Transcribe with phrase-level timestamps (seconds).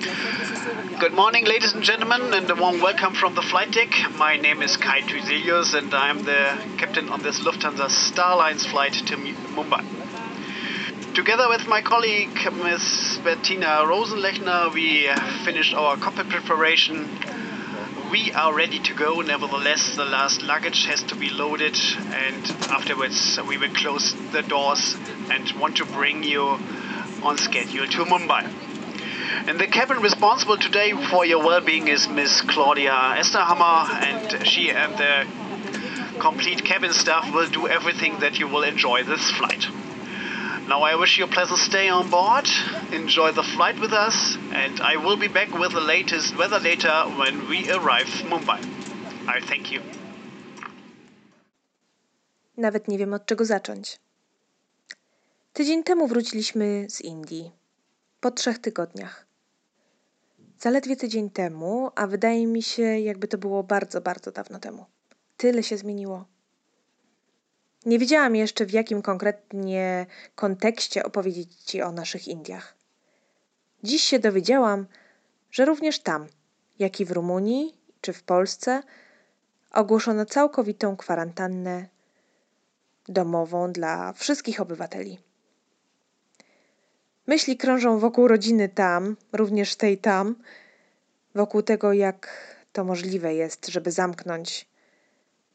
[0.00, 3.88] Good morning, ladies and gentlemen, and a warm welcome from the flight deck.
[4.16, 9.16] My name is Kai Tuzelius, and I'm the captain on this Lufthansa Starlines flight to
[9.16, 9.82] Mumbai.
[11.16, 13.18] Together with my colleague, Ms.
[13.24, 15.10] Bettina Rosenlechner, we
[15.44, 17.08] finished our cockpit preparation.
[18.12, 19.20] We are ready to go.
[19.20, 21.76] Nevertheless, the last luggage has to be loaded,
[22.12, 24.96] and afterwards, we will close the doors
[25.28, 26.60] and want to bring you
[27.20, 28.67] on schedule to Mumbai.
[29.46, 34.96] And the cabin responsible today for your well-being is Miss Claudia Esterhammer, and she and
[34.96, 35.26] the
[36.18, 39.68] complete cabin staff will do everything that you will enjoy this flight.
[40.68, 42.46] Now I wish you a pleasant stay on board,
[42.92, 47.10] enjoy the flight with us, and I will be back with the latest weather data
[47.16, 48.60] when we arrive Mumbai.
[49.26, 49.80] I thank you.
[52.56, 53.98] Nawet nie wiem od czego zacząć.
[55.52, 57.52] Tydzień temu wróciliśmy z Indii.
[58.20, 59.27] Po trzech tygodniach.
[60.60, 64.86] Zaledwie tydzień temu, a wydaje mi się, jakby to było bardzo, bardzo dawno temu.
[65.36, 66.24] Tyle się zmieniło.
[67.86, 72.74] Nie wiedziałam jeszcze, w jakim konkretnie kontekście opowiedzieć Ci o naszych Indiach.
[73.82, 74.86] Dziś się dowiedziałam,
[75.50, 76.26] że również tam,
[76.78, 78.82] jak i w Rumunii czy w Polsce,
[79.70, 81.88] ogłoszono całkowitą kwarantannę
[83.08, 85.18] domową dla wszystkich obywateli.
[87.28, 90.34] Myśli krążą wokół rodziny tam, również tej tam,
[91.34, 92.28] wokół tego, jak
[92.72, 94.68] to możliwe jest, żeby zamknąć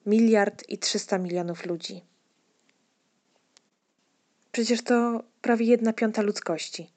[0.06, 2.04] miliard i trzysta milionów ludzi.
[4.52, 6.90] Przecież to prawie jedna piąta ludzkości.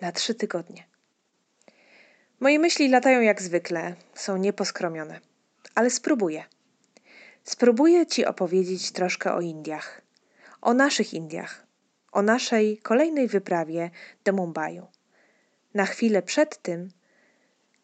[0.00, 0.84] Na trzy tygodnie.
[2.40, 5.20] Moje myśli latają jak zwykle, są nieposkromione,
[5.74, 6.44] ale spróbuję.
[7.44, 10.02] Spróbuję Ci opowiedzieć troszkę o Indiach,
[10.60, 11.65] o naszych Indiach,
[12.16, 13.90] o naszej kolejnej wyprawie
[14.24, 14.80] do Mumbai.
[15.74, 16.88] Na chwilę przed tym,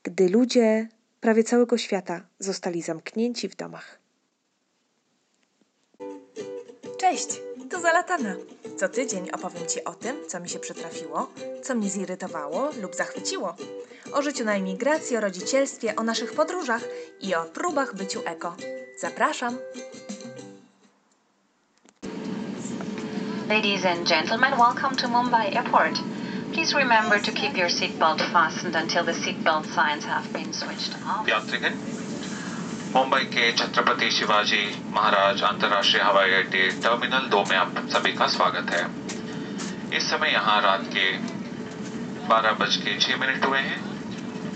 [0.03, 0.89] gdy ludzie
[1.21, 3.99] prawie całego świata zostali zamknięci w domach.
[6.99, 7.41] Cześć,
[7.71, 8.37] to Zalatana.
[8.77, 11.33] Co tydzień opowiem Ci o tym, co mi się przytrafiło,
[11.63, 13.57] co mnie zirytowało lub zachwyciło.
[14.13, 16.83] O życiu na emigracji, o rodzicielstwie, o naszych podróżach
[17.21, 18.57] i o próbach byciu eko.
[18.99, 19.59] Zapraszam!
[23.53, 25.99] Ladies and gentlemen, welcome to Mumbai Airport.
[26.55, 31.29] Please remember to keep your seatbelt fastened until the seatbelt signs have been switched off.
[31.29, 31.75] यात्रिगण
[32.95, 34.63] मुंबई के छत्रपति शिवाजी
[34.95, 38.83] महाराज अंतर्राष्ट्रीय हवाई अड्डे टर्मिनल दो में आप सभी का स्वागत है
[39.99, 41.07] इस समय यहाँ रात के
[42.29, 43.81] बारह बज के छह मिनट हुए हैं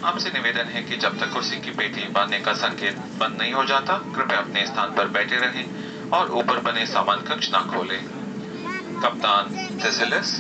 [0.05, 3.65] आपसे निवेदन है कि जब तक कुर्सी की पेटी बांधने का संकेत बंद नहीं हो
[3.75, 5.65] जाता कृपया अपने स्थान पर बैठे रहें
[6.19, 8.16] और ऊपर बने सामान कक्ष ना खोलें
[9.03, 10.31] कप्तान थेसिलिस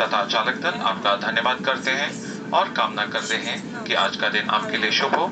[0.00, 2.10] तथा चालक दल आपका धन्यवाद करते हैं
[2.50, 5.26] और कामना करते हैं कि आज का दिन आपके लिए शुभ हो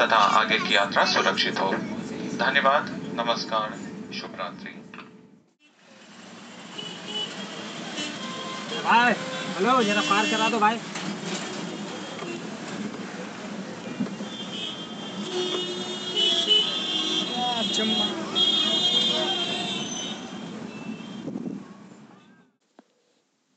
[0.00, 1.70] तथा आगे की यात्रा सुरक्षित हो।
[2.38, 3.76] धन्यवाद नमस्कार
[4.18, 4.72] शुभ रात्रि
[8.84, 9.12] भाई
[9.54, 10.78] हेलो जरा पार करा दो भाई।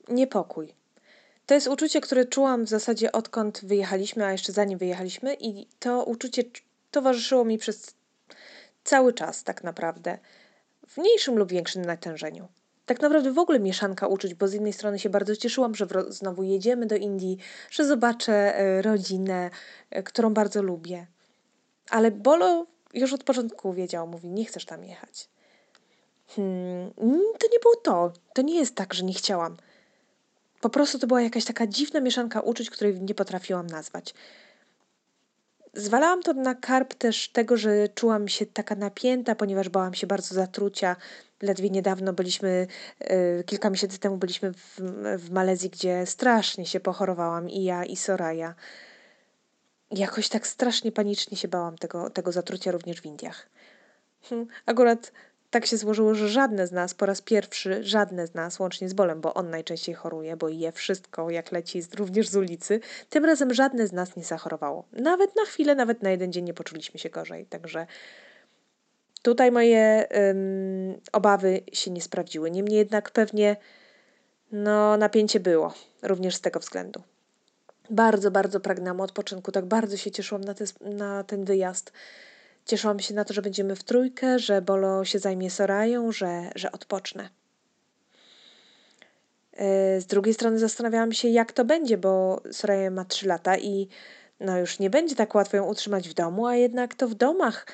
[0.09, 0.73] Niepokój.
[1.45, 6.03] To jest uczucie, które czułam w zasadzie odkąd wyjechaliśmy, a jeszcze zanim wyjechaliśmy, i to
[6.03, 6.43] uczucie
[6.91, 7.95] towarzyszyło mi przez
[8.83, 10.17] cały czas, tak naprawdę,
[10.87, 12.47] w mniejszym lub większym natężeniu.
[12.85, 16.43] Tak naprawdę w ogóle mieszanka uczuć, bo z jednej strony się bardzo cieszyłam, że znowu
[16.43, 17.37] jedziemy do Indii,
[17.69, 19.49] że zobaczę e, rodzinę,
[19.89, 21.07] e, którą bardzo lubię.
[21.89, 25.29] Ale Bolo już od początku wiedział, mówi, nie chcesz tam jechać.
[26.27, 26.91] Hmm,
[27.39, 28.11] to nie było to.
[28.33, 29.57] To nie jest tak, że nie chciałam.
[30.61, 34.13] Po prostu to była jakaś taka dziwna mieszanka uczuć, której nie potrafiłam nazwać.
[35.73, 40.35] Zwalałam to na karp też tego, że czułam się taka napięta, ponieważ bałam się bardzo
[40.35, 40.95] zatrucia.
[41.41, 42.67] Ledwie niedawno byliśmy,
[43.01, 44.79] y, kilka miesięcy temu byliśmy w,
[45.17, 48.53] w Malezji, gdzie strasznie się pochorowałam i ja, i Soraya.
[49.91, 53.49] Jakoś tak strasznie panicznie się bałam tego, tego zatrucia również w Indiach.
[54.29, 55.11] Hm, akurat
[55.49, 58.93] tak się złożyło, że żadne z nas, po raz pierwszy, żadne z nas, łącznie z
[58.93, 62.79] bolem, bo on najczęściej choruje, bo je wszystko jak leci również z ulicy,
[63.09, 64.85] tym razem żadne z nas nie zachorowało.
[64.91, 67.45] Nawet na chwilę, nawet na jeden dzień nie poczuliśmy się gorzej.
[67.45, 67.87] Także
[69.21, 72.51] tutaj moje ym, obawy się nie sprawdziły.
[72.51, 73.55] Niemniej jednak pewnie
[74.51, 75.73] no, napięcie było,
[76.03, 77.01] również z tego względu.
[77.89, 81.91] Bardzo, bardzo pragnęłam odpoczynku, tak bardzo się cieszyłam na, te, na ten wyjazd
[82.67, 86.71] Cieszyłam się na to, że będziemy w trójkę, że Bolo się zajmie Sorają, że, że
[86.71, 87.29] odpocznę.
[89.99, 93.87] Z drugiej strony zastanawiałam się, jak to będzie, bo Soraya ma 3 lata i
[94.39, 97.65] no już nie będzie tak łatwo ją utrzymać w domu, a jednak to w domach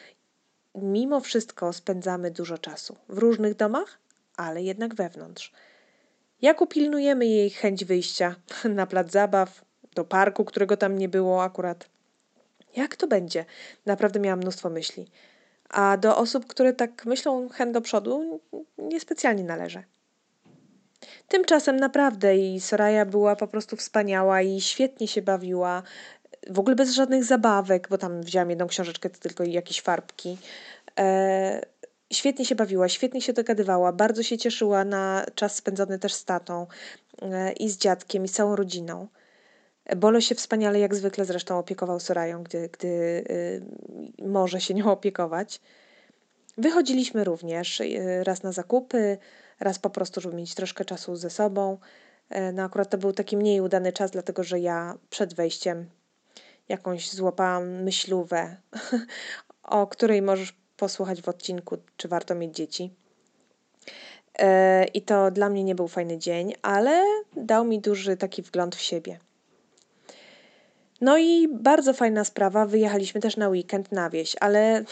[0.75, 2.95] mimo wszystko spędzamy dużo czasu.
[3.09, 3.99] W różnych domach,
[4.37, 5.53] ale jednak wewnątrz.
[6.41, 8.35] Jak upilnujemy jej chęć wyjścia
[8.69, 9.65] na plac zabaw,
[9.95, 11.92] do parku, którego tam nie było akurat?
[12.75, 13.45] Jak to będzie?
[13.85, 15.07] Naprawdę miałam mnóstwo myśli.
[15.69, 18.39] A do osób, które tak myślą chęt do przodu,
[18.77, 19.83] niespecjalnie należę.
[21.27, 25.83] Tymczasem naprawdę i Soraya była po prostu wspaniała i świetnie się bawiła.
[26.49, 30.37] W ogóle bez żadnych zabawek, bo tam wzięłam jedną książeczkę, tylko jakieś farbki.
[30.99, 31.61] E,
[32.13, 36.67] świetnie się bawiła, świetnie się dogadywała, bardzo się cieszyła na czas spędzony też z tatą
[37.21, 39.07] e, i z dziadkiem i całą rodziną.
[39.95, 43.61] Bolo się wspaniale, jak zwykle zresztą opiekował Sorają, gdy, gdy y,
[44.27, 45.61] może się nią opiekować.
[46.57, 49.17] Wychodziliśmy również y, raz na zakupy,
[49.59, 51.77] raz po prostu, żeby mieć troszkę czasu ze sobą.
[52.29, 55.89] E, no akurat to był taki mniej udany czas, dlatego że ja przed wejściem
[56.69, 58.57] jakąś złapałam myślówę,
[59.63, 62.93] o której możesz posłuchać w odcinku, czy warto mieć dzieci.
[64.39, 67.03] E, I to dla mnie nie był fajny dzień, ale
[67.35, 69.19] dał mi duży taki wgląd w siebie.
[71.03, 74.83] No i bardzo fajna sprawa, wyjechaliśmy też na weekend na wieś, ale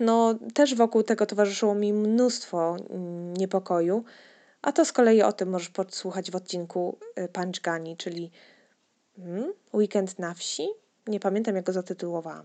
[0.00, 4.04] no też wokół tego towarzyszyło mi mnóstwo mm, niepokoju,
[4.62, 8.30] a to z kolei o tym możesz podsłuchać w odcinku y, Punch Gani, czyli
[9.16, 10.68] hmm, Weekend na wsi.
[11.06, 12.44] Nie pamiętam jak go zatytułowałam.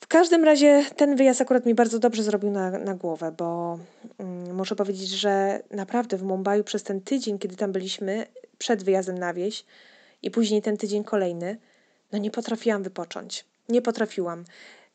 [0.00, 3.78] W każdym razie ten wyjazd akurat mi bardzo dobrze zrobił na, na głowę, bo
[4.18, 8.26] mm, muszę powiedzieć, że naprawdę w Mumbai przez ten tydzień, kiedy tam byliśmy
[8.58, 9.64] przed wyjazdem na wieś,
[10.22, 11.56] i później ten tydzień kolejny,
[12.12, 13.44] no nie potrafiłam wypocząć.
[13.68, 14.44] Nie potrafiłam.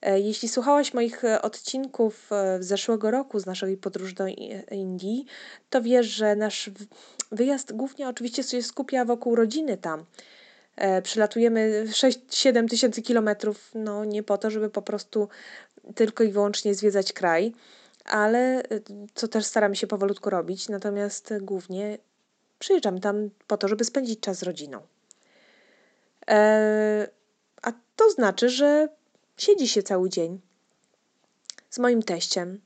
[0.02, 4.28] E, jeśli słuchałaś moich e, odcinków z e, zeszłego roku z naszej podróży do
[4.72, 5.26] Indii,
[5.70, 6.70] to wiesz, że nasz
[7.32, 10.06] wyjazd głównie oczywiście się skupia wokół rodziny tam.
[11.04, 15.30] Przylatujemy 6-7 tysięcy kilometrów, no nie po to, żeby po prostu
[15.96, 17.54] tylko i wyłącznie zwiedzać kraj,
[18.06, 18.64] ale
[19.16, 21.98] co też staramy się powolutku robić, natomiast głównie
[22.60, 24.82] przyjeżdżam tam po to, żeby spędzić czas z rodziną.
[26.28, 27.08] E,
[27.62, 28.90] a to znaczy, że
[29.38, 30.42] siedzi się cały dzień
[31.70, 32.62] z moim teściem,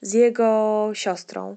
[0.00, 1.56] z jego siostrą,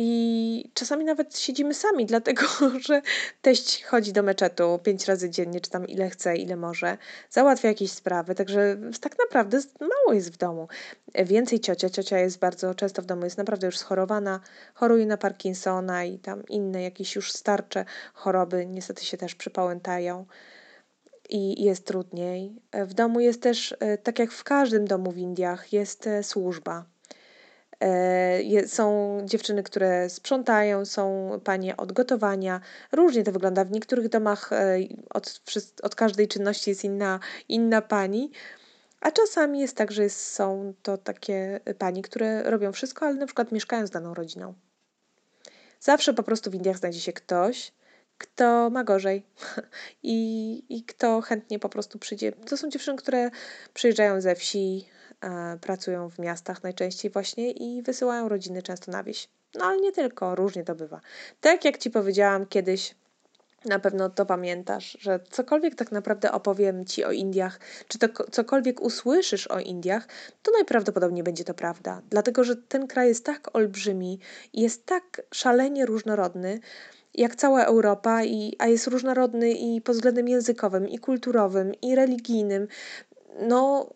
[0.00, 2.42] i czasami nawet siedzimy sami, dlatego
[2.88, 3.02] że
[3.42, 6.98] teść chodzi do meczetu pięć razy dziennie, czy tam ile chce, ile może,
[7.30, 10.68] załatwia jakieś sprawy, także tak naprawdę mało jest w domu.
[11.14, 14.40] Więcej ciocia, ciocia jest bardzo często w domu, jest naprawdę już schorowana,
[14.74, 17.84] choruje na Parkinsona i tam inne jakieś już starcze
[18.14, 20.26] choroby, niestety się też przypałętają
[21.28, 22.56] i jest trudniej.
[22.72, 26.84] W domu jest też, e, tak jak w każdym domu w Indiach, jest e, służba
[28.66, 32.60] są dziewczyny, które sprzątają, są panie od gotowania.
[32.92, 33.64] Różnie to wygląda.
[33.64, 34.78] W niektórych domach e,
[35.10, 35.40] od,
[35.82, 38.30] od każdej czynności jest inna, inna pani.
[39.00, 43.52] A czasami jest tak, że są to takie pani, które robią wszystko, ale na przykład
[43.52, 44.54] mieszkają z daną rodziną.
[45.80, 47.72] Zawsze po prostu w Indiach znajdzie się ktoś,
[48.18, 49.26] kto ma gorzej
[50.02, 52.32] i, i kto chętnie po prostu przyjdzie.
[52.32, 53.30] To są dziewczyny, które
[53.74, 54.97] przyjeżdżają ze wsi, e,
[55.60, 59.28] pracują w miastach najczęściej właśnie i wysyłają rodziny często na wieś.
[59.54, 61.00] No ale nie tylko, różnie to bywa.
[61.40, 62.94] Tak jak Ci powiedziałam kiedyś,
[63.64, 68.80] na pewno to pamiętasz, że cokolwiek tak naprawdę opowiem Ci o Indiach, czy to cokolwiek
[68.80, 70.08] usłyszysz o Indiach,
[70.42, 72.02] to najprawdopodobniej będzie to prawda.
[72.10, 74.18] Dlatego, że ten kraj jest tak olbrzymi
[74.52, 76.60] i jest tak szalenie różnorodny,
[77.14, 82.68] jak cała Europa, i, a jest różnorodny i pod względem językowym, i kulturowym, i religijnym.
[83.40, 83.90] No,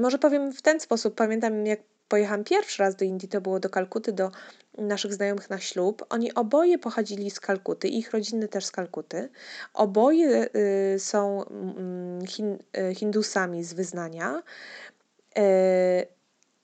[0.00, 1.14] może powiem w ten sposób.
[1.14, 4.30] Pamiętam, jak pojechałam pierwszy raz do Indii, to było do Kalkuty, do
[4.78, 6.06] naszych znajomych na ślub.
[6.10, 9.28] Oni oboje pochodzili z Kalkuty, ich rodziny też z Kalkuty.
[9.74, 10.46] Oboje
[10.94, 11.44] y, są
[12.26, 12.58] hin,
[12.90, 14.42] y, Hindusami z wyznania.
[15.38, 15.42] Y,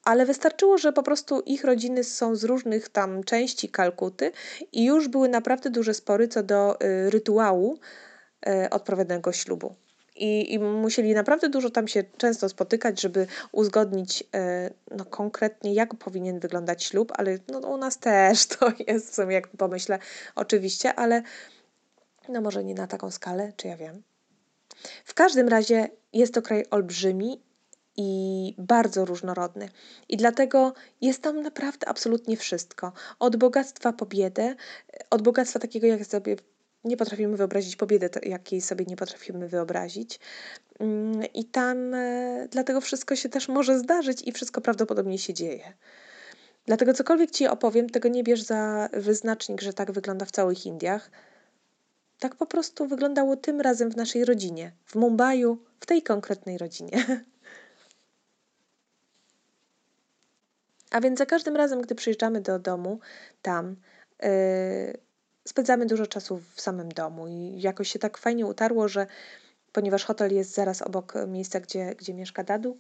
[0.04, 4.32] ale wystarczyło, że po prostu ich rodziny są z różnych tam części Kalkuty
[4.72, 6.78] i już były naprawdę duże spory co do
[7.10, 7.78] rytuału
[8.70, 9.74] odpowiedniego ślubu.
[10.20, 14.26] I, I musieli naprawdę dużo tam się często spotykać, żeby uzgodnić y,
[14.96, 19.34] no, konkretnie, jak powinien wyglądać ślub, ale no, u nas też to jest w sumie,
[19.34, 19.98] jak pomyślę,
[20.34, 21.22] oczywiście, ale
[22.28, 24.02] no może nie na taką skalę, czy ja wiem.
[25.04, 27.40] W każdym razie jest to kraj olbrzymi
[27.96, 29.68] i bardzo różnorodny.
[30.08, 32.92] I dlatego jest tam naprawdę absolutnie wszystko.
[33.18, 34.54] Od bogactwa po biedę,
[35.10, 36.36] od bogactwa takiego, jak sobie
[36.84, 40.20] nie potrafimy wyobrazić, po biedę, jakiej sobie nie potrafimy wyobrazić.
[40.78, 45.72] Mm, I tam e, dlatego wszystko się też może zdarzyć i wszystko prawdopodobnie się dzieje.
[46.66, 51.10] Dlatego cokolwiek ci opowiem, tego nie bierz za wyznacznik, że tak wygląda w całych Indiach.
[52.18, 55.44] Tak po prostu wyglądało tym razem w naszej rodzinie, w Mumbai,
[55.80, 57.04] w tej konkretnej rodzinie.
[60.90, 63.00] A więc za każdym razem, gdy przyjeżdżamy do domu,
[63.42, 63.76] tam
[64.22, 64.28] yy,
[65.48, 69.06] spędzamy dużo czasu w samym domu i jakoś się tak fajnie utarło, że
[69.72, 72.76] ponieważ hotel jest zaraz obok miejsca, gdzie, gdzie mieszka Dadu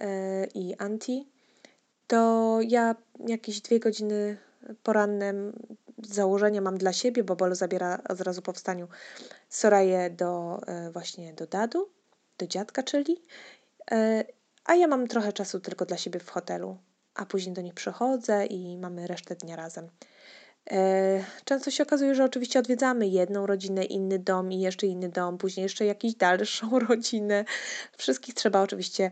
[0.00, 0.06] yy,
[0.54, 1.28] i Anti,
[2.06, 2.94] to ja
[3.26, 4.36] jakieś dwie godziny
[4.82, 5.34] poranne
[6.02, 8.88] założenia mam dla siebie, bo Bolo zabiera od razu po wstaniu
[9.48, 11.88] Soraję do yy, właśnie do Dadu,
[12.38, 13.22] do dziadka, czyli
[13.90, 14.24] yy,
[14.64, 16.76] a ja mam trochę czasu tylko dla siebie w hotelu
[17.14, 19.88] a później do nich przychodzę i mamy resztę dnia razem.
[20.70, 25.38] E, często się okazuje, że oczywiście odwiedzamy jedną rodzinę, inny dom i jeszcze inny dom,
[25.38, 27.44] później jeszcze jakąś dalszą rodzinę.
[27.96, 29.10] Wszystkich trzeba oczywiście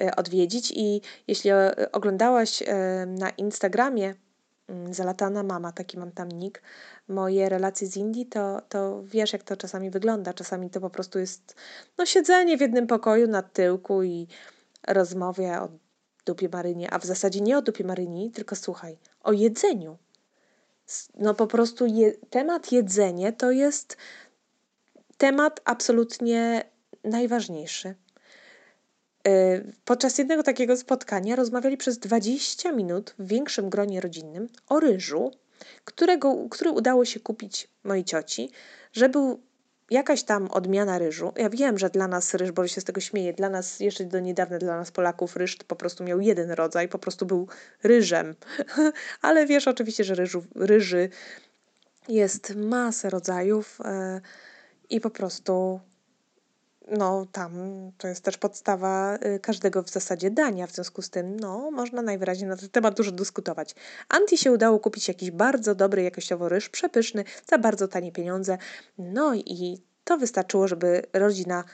[0.00, 2.62] e, odwiedzić i jeśli e, oglądałaś
[3.06, 4.14] na Instagramie
[4.68, 6.62] mm, Zalatana Mama, taki mam tam nick,
[7.08, 10.34] moje relacje z Indii, to, to wiesz, jak to czasami wygląda.
[10.34, 11.54] Czasami to po prostu jest
[11.98, 14.26] no, siedzenie w jednym pokoju na tyłku i
[14.88, 15.68] rozmowy o
[16.26, 19.98] dupie Marynie, a w zasadzie nie o dupie Maryni, tylko słuchaj, o jedzeniu.
[21.18, 23.96] No po prostu je, temat jedzenie to jest
[25.16, 26.64] temat absolutnie
[27.04, 27.94] najważniejszy.
[29.28, 35.30] Y, podczas jednego takiego spotkania rozmawiali przez 20 minut w większym gronie rodzinnym o ryżu,
[35.84, 38.50] którego, który udało się kupić mojej cioci,
[38.92, 39.40] że był
[39.90, 41.32] jakaś tam odmiana ryżu.
[41.36, 44.20] Ja wiem, że dla nas ryż, bo się z tego śmieje, dla nas, jeszcze do
[44.20, 47.48] niedawna dla nas Polaków ryż po prostu miał jeden rodzaj, po prostu był
[47.82, 48.34] ryżem.
[49.22, 51.08] Ale wiesz oczywiście, że ryżu, ryży
[52.08, 54.20] jest masę rodzajów yy,
[54.90, 55.80] i po prostu
[56.90, 57.52] no tam
[57.98, 62.02] to jest też podstawa y, każdego w zasadzie dania, w związku z tym no można
[62.02, 63.74] najwyraźniej na ten temat dużo dyskutować.
[64.08, 68.58] Anti się udało kupić jakiś bardzo dobry jakościowo ryż, przepyszny, za bardzo tanie pieniądze,
[68.98, 71.64] no i to wystarczyło, żeby rodzina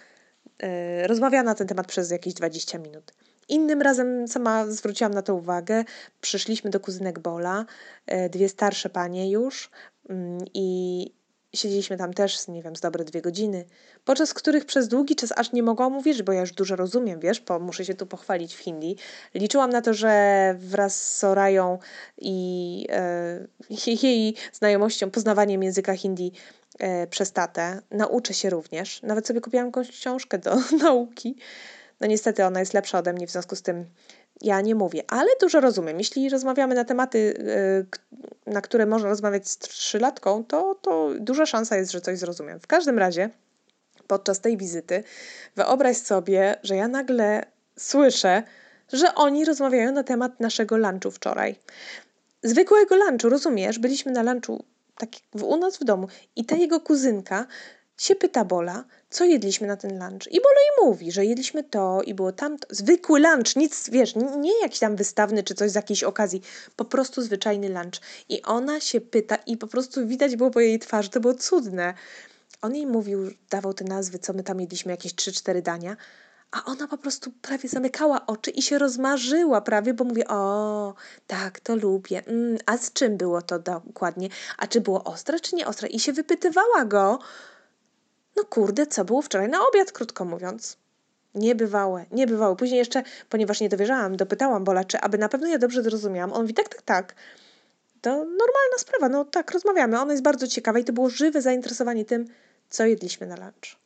[1.03, 3.13] y, rozmawiała na ten temat przez jakieś 20 minut.
[3.49, 5.85] Innym razem sama zwróciłam na to uwagę.
[6.21, 7.65] Przyszliśmy do kuzynek Bola,
[8.13, 9.71] y, dwie starsze panie już
[10.09, 11.11] mm, i
[11.57, 13.65] Siedzieliśmy tam też, nie wiem, z dobre dwie godziny,
[14.05, 17.41] podczas których przez długi czas aż nie mogłam uwierzyć, bo ja już dużo rozumiem, wiesz,
[17.41, 18.97] bo muszę się tu pochwalić w Hindi.
[19.35, 21.79] Liczyłam na to, że wraz z Sorają
[22.19, 23.47] i e,
[24.03, 26.33] jej znajomością, poznawaniem języka Hindi
[26.79, 29.03] e, przez tatę, nauczę się również.
[29.03, 31.37] Nawet sobie kupiłam jakąś książkę do nauki.
[32.01, 33.85] No niestety ona jest lepsza ode mnie, w związku z tym
[34.41, 35.99] ja nie mówię, ale dużo rozumiem.
[35.99, 37.19] Jeśli rozmawiamy na tematy,
[38.47, 42.61] y, na które można rozmawiać z trzylatką, to, to duża szansa jest, że coś zrozumiem.
[42.61, 43.31] W każdym razie,
[44.07, 45.05] podczas tej wizyty,
[45.57, 47.43] wyobraź sobie, że ja nagle
[47.79, 48.43] słyszę,
[48.93, 51.57] że oni rozmawiają na temat naszego lunchu wczoraj.
[52.43, 53.79] Zwykłego lunchu, rozumiesz?
[53.79, 54.65] Byliśmy na lunchu
[54.99, 55.09] tak
[55.43, 57.47] u nas w domu i ta jego kuzynka
[57.97, 60.27] się pyta Bola, co jedliśmy na ten lunch.
[60.31, 64.61] I Bolo jej mówi, że jedliśmy to i było tam zwykły lunch, nic, wiesz, nie
[64.61, 66.43] jakiś tam wystawny czy coś z jakiejś okazji,
[66.77, 68.01] po prostu zwyczajny lunch.
[68.29, 71.95] I ona się pyta i po prostu widać było po jej twarzy, to było cudne.
[72.63, 75.97] On jej mówił, dawał te nazwy, co my tam jedliśmy, jakieś 3-4 dania,
[76.51, 80.95] a ona po prostu prawie zamykała oczy i się rozmarzyła prawie, bo mówię, o,
[81.27, 82.23] tak, to lubię.
[82.27, 84.29] Mm, a z czym było to dokładnie?
[84.59, 85.89] A czy było ostre, czy nie ostre?
[85.89, 87.19] I się wypytywała go,
[88.37, 90.77] no kurde, co było wczoraj na obiad, krótko mówiąc.
[91.35, 92.57] Niebywałe, niebywałe.
[92.57, 96.33] Później jeszcze, ponieważ nie dowierzałam, dopytałam Bola, czy aby na pewno ja dobrze zrozumiałam.
[96.33, 97.15] On mówi, tak, tak, tak.
[98.01, 100.01] To normalna sprawa, no tak, rozmawiamy.
[100.01, 102.25] Ona jest bardzo ciekawa i to było żywe zainteresowanie tym,
[102.69, 103.86] co jedliśmy na lunch.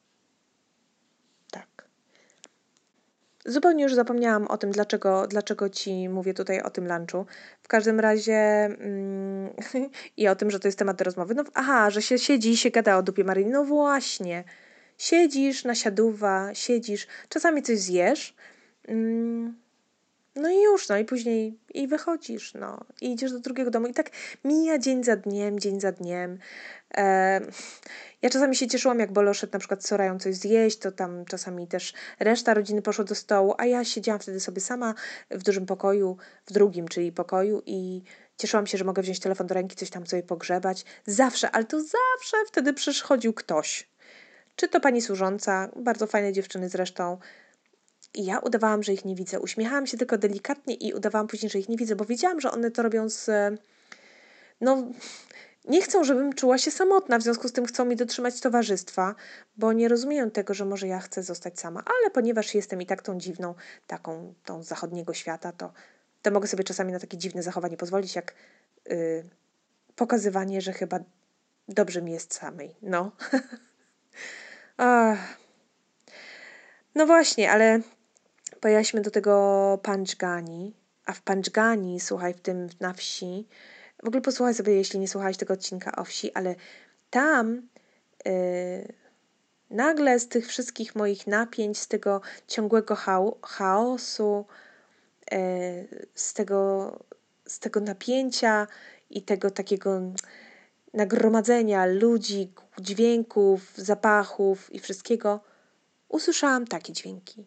[3.47, 7.27] Zupełnie już zapomniałam o tym, dlaczego, dlaczego ci mówię tutaj o tym lunchu.
[7.63, 9.51] W każdym razie mm,
[10.17, 11.35] i o tym, że to jest temat do rozmowy.
[11.35, 13.47] No, aha, że się siedzi i się gada o dupie Maryi.
[13.47, 14.45] No właśnie.
[14.99, 18.35] Siedzisz, nasiaduwa, siedzisz, czasami coś zjesz.
[18.89, 19.57] Mm,
[20.37, 22.85] no i już, no i później i wychodzisz, no.
[23.01, 24.11] I idziesz do drugiego domu i tak
[24.45, 26.39] mija dzień za dniem, dzień za dniem.
[26.97, 27.41] E,
[28.23, 31.93] ja czasami się cieszyłam, jak Bolo na przykład Sorają coś zjeść, to tam czasami też
[32.21, 34.95] reszta rodziny poszła do stołu, a ja siedziałam wtedy sobie sama
[35.31, 38.03] w dużym pokoju, w drugim, czyli pokoju i
[38.37, 40.85] cieszyłam się, że mogę wziąć telefon do ręki, coś tam sobie pogrzebać.
[41.07, 43.91] Zawsze, ale to zawsze wtedy przychodził ktoś.
[44.57, 47.19] Czy to pani służąca, bardzo fajne dziewczyny zresztą,
[48.15, 49.41] i ja udawałam, że ich nie widzę.
[49.41, 52.71] Uśmiechałam się tylko delikatnie i udawałam później, że ich nie widzę, bo wiedziałam, że one
[52.71, 53.31] to robią z.
[54.61, 54.87] No,
[55.65, 59.15] nie chcą, żebym czuła się samotna, w związku z tym chcą mi dotrzymać towarzystwa,
[59.57, 63.03] bo nie rozumieją tego, że może ja chcę zostać sama, ale ponieważ jestem i tak
[63.03, 63.55] tą dziwną,
[63.87, 65.73] taką tą zachodniego świata, to
[66.23, 68.35] to mogę sobie czasami na takie dziwne zachowanie pozwolić, jak
[68.87, 69.25] yy,
[69.97, 71.01] pokazywanie, że chyba
[71.69, 72.77] dobrze mi jest samej.
[72.83, 73.13] No.
[76.95, 77.81] no właśnie, ale
[78.61, 80.75] pojechaliśmy do tego Panchgani,
[81.07, 83.49] a w Panchgani, słuchaj, w tym na wsi,
[84.03, 86.55] w ogóle posłuchaj sobie, jeśli nie słuchałeś tego odcinka o wsi, ale
[87.11, 87.69] tam
[88.25, 88.33] yy,
[89.71, 92.97] nagle z tych wszystkich moich napięć, z tego ciągłego
[93.43, 94.47] chaosu,
[95.33, 95.39] yy,
[96.15, 96.93] z, tego,
[97.47, 98.67] z tego napięcia
[99.11, 100.01] i tego takiego
[100.95, 105.41] nagromadzenia ludzi, dźwięków, zapachów i wszystkiego,
[106.09, 107.47] usłyszałam takie dźwięki.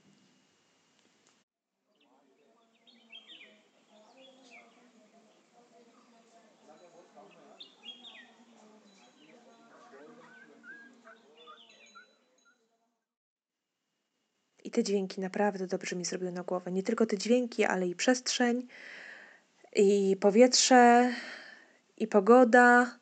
[14.74, 16.72] Te dźwięki naprawdę dobrze mi zrobiły na głowę.
[16.72, 18.68] Nie tylko te dźwięki, ale i przestrzeń,
[19.76, 21.14] i powietrze,
[21.98, 23.00] i pogoda,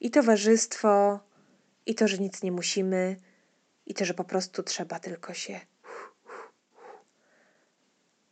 [0.00, 1.20] i towarzystwo,
[1.86, 3.16] i to, że nic nie musimy,
[3.86, 5.60] i to, że po prostu trzeba tylko się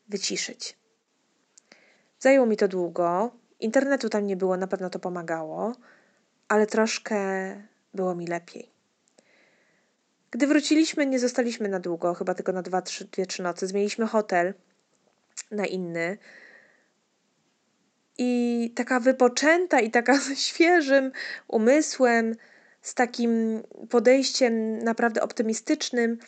[0.08, 0.78] wyciszyć.
[2.18, 3.30] Zajęło mi to długo.
[3.60, 5.72] Internetu tam nie było, na pewno to pomagało,
[6.48, 7.16] ale troszkę
[7.94, 8.75] było mi lepiej.
[10.36, 13.66] Gdy wróciliśmy, nie zostaliśmy na długo, chyba tylko na dwa, trzy, dwie, trzy nocy.
[13.66, 14.54] Zmieniliśmy hotel
[15.50, 16.18] na inny.
[18.18, 21.12] I taka wypoczęta i taka świeżym
[21.48, 22.34] umysłem,
[22.82, 26.18] z takim podejściem naprawdę optymistycznym,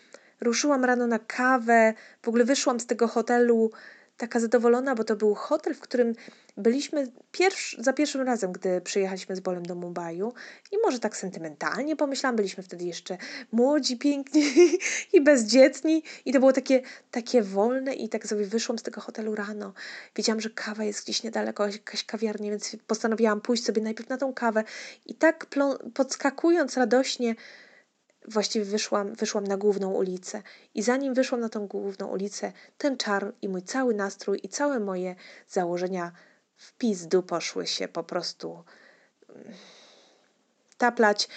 [0.40, 1.94] ruszyłam rano na kawę.
[2.22, 3.70] W ogóle wyszłam z tego hotelu
[4.18, 6.14] taka zadowolona, bo to był hotel, w którym
[6.56, 10.32] byliśmy pierwsz, za pierwszym razem, gdy przyjechaliśmy z Bolem do Mumbaiu.
[10.72, 13.18] I może tak sentymentalnie pomyślałam, byliśmy wtedy jeszcze
[13.52, 14.42] młodzi, piękni
[15.12, 16.02] i bezdzietni.
[16.24, 19.72] I to było takie, takie wolne i tak sobie wyszłam z tego hotelu rano.
[20.16, 24.34] Wiedziałam, że kawa jest gdzieś niedaleko, jakaś kawiarnia, więc postanowiłam pójść sobie najpierw na tą
[24.34, 24.64] kawę.
[25.06, 25.46] I tak
[25.94, 27.34] podskakując radośnie
[28.28, 30.42] właściwie wyszłam, wyszłam na główną ulicę.
[30.74, 34.80] I zanim wyszłam na tą główną ulicę, ten czar i mój cały nastrój i całe
[34.80, 35.14] moje
[35.48, 36.12] założenia
[36.56, 38.64] w pizdu poszły się po prostu
[39.28, 39.54] mm,
[40.78, 41.28] taplać,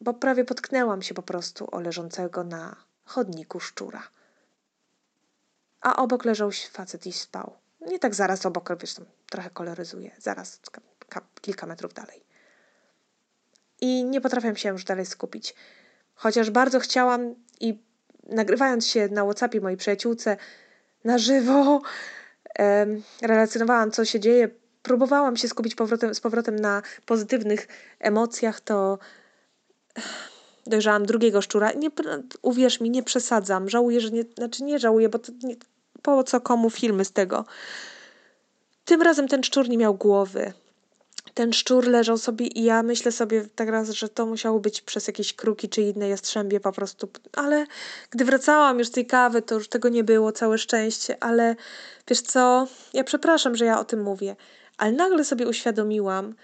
[0.00, 4.08] bo prawie potknęłam się po prostu o leżącego na chodniku szczura.
[5.80, 7.56] A obok leżał facet i spał.
[7.80, 10.60] Nie tak zaraz obok, wiesz, tam trochę koloryzuje, zaraz
[11.40, 12.25] kilka metrów dalej
[13.80, 15.54] i nie potrafiłam się już dalej skupić.
[16.14, 17.78] Chociaż bardzo chciałam i
[18.28, 20.36] nagrywając się na WhatsAppie mojej przyjaciółce
[21.04, 21.82] na żywo,
[22.54, 24.48] em, relacjonowałam, co się dzieje,
[24.82, 27.68] próbowałam się skupić powrotem, z powrotem na pozytywnych
[28.00, 28.98] emocjach, to
[30.66, 31.72] dojrzałam drugiego szczura.
[31.72, 31.90] Nie,
[32.42, 33.68] uwierz mi, nie przesadzam.
[33.68, 35.56] Żałuję, że nie, znaczy nie żałuję, bo nie,
[36.02, 37.44] po co komu filmy z tego.
[38.84, 40.52] Tym razem ten szczur nie miał głowy
[41.34, 45.34] ten szczur leżał sobie i ja myślę sobie teraz, że to musiało być przez jakieś
[45.34, 47.08] kruki czy inne jastrzębie po prostu.
[47.32, 47.66] Ale
[48.10, 51.22] gdy wracałam już z tej kawy, to już tego nie było, całe szczęście.
[51.22, 51.56] Ale
[52.08, 54.36] wiesz co, ja przepraszam, że ja o tym mówię,
[54.78, 56.34] ale nagle sobie uświadomiłam,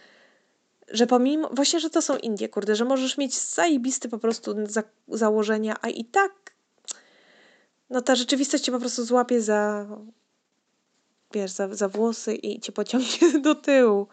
[0.89, 4.83] że pomimo, właśnie, że to są Indie, kurde, że możesz mieć zajebisty po prostu za,
[5.09, 6.33] założenia, a i tak
[7.93, 9.87] no ta rzeczywistość cię po prostu złapie za
[11.35, 14.07] wiesz, za, za włosy i cię pociągnie do tyłu.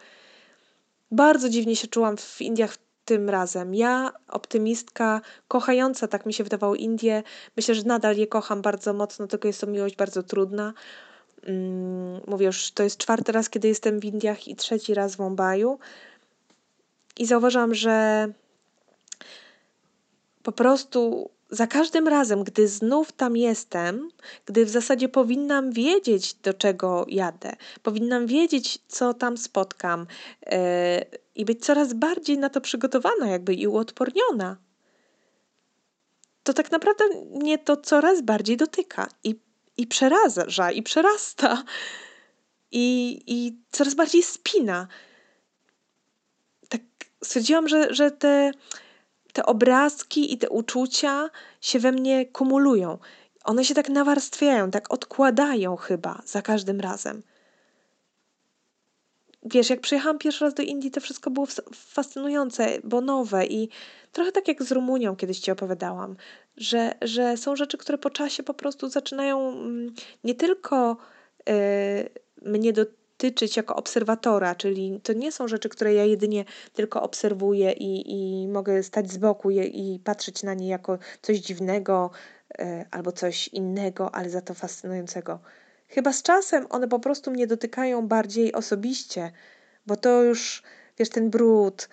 [1.12, 3.76] Bardzo dziwnie się czułam w Indiach tym razem.
[3.76, 7.24] Ja, optymistka, kochająca, tak mi się wydawało, Indie.
[7.58, 10.74] Myślę, że nadal je kocham bardzo mocno, tylko jest to miłość bardzo trudna.
[11.44, 15.20] Mm, mówię już, to jest czwarty raz, kiedy jestem w Indiach i trzeci raz w
[15.20, 15.80] Mumbaiu.
[17.18, 18.28] I zauważam, że
[20.44, 24.10] po prostu za każdym razem, gdy znów tam jestem,
[24.46, 30.08] gdy w zasadzie powinnam wiedzieć, do czego jadę, powinnam wiedzieć, co tam spotkam
[30.46, 30.58] yy,
[31.36, 34.58] i być coraz bardziej na to przygotowana, jakby i uodporniona,
[36.44, 39.40] to tak naprawdę mnie to coraz bardziej dotyka i,
[39.78, 41.64] i przeraża, i przerasta,
[42.72, 44.88] i, i coraz bardziej spina.
[46.70, 46.82] Tak
[47.24, 48.52] stwierdziłam, że, że te
[49.40, 51.30] te obrazki i te uczucia
[51.62, 52.98] się we mnie kumulują.
[53.44, 57.24] One się tak nawarstwiają, tak odkładają chyba za każdym razem.
[59.44, 63.70] Wiesz, jak przyjechałam pierwszy raz do Indii, to wszystko było fascynujące, bo nowe i
[64.12, 66.16] trochę tak jak z Rumunią kiedyś ci opowiadałam,
[66.58, 70.98] że, że są rzeczy, które po czasie po prostu zaczynają mm, nie tylko
[71.48, 71.54] yy,
[72.52, 72.86] mnie do,
[73.20, 78.48] tyczyć jako obserwatora, czyli to nie są rzeczy, które ja jedynie tylko obserwuję i, i
[78.48, 82.12] mogę stać z boku i, i patrzeć na nie jako coś dziwnego
[82.60, 85.40] y, albo coś innego, ale za to fascynującego.
[85.88, 89.32] Chyba z czasem one po prostu mnie dotykają bardziej osobiście,
[89.88, 90.64] bo to już,
[91.00, 91.90] wiesz, ten brud